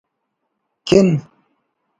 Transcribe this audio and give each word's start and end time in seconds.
کن 0.89 1.07